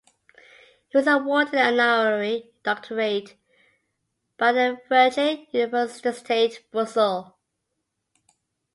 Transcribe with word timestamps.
He 0.89 0.97
was 0.97 1.05
awarded 1.05 1.53
an 1.53 1.79
honorary 1.79 2.49
doctorate 2.63 3.35
by 4.35 4.51
the 4.51 4.81
Vrije 4.89 5.45
Universiteit 5.53 6.63
Brussel. 6.71 7.35